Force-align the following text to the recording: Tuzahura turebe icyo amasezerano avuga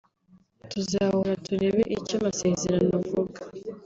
Tuzahura 0.69 1.33
turebe 1.45 1.81
icyo 1.97 2.15
amasezerano 2.19 2.91
avuga 2.99 3.39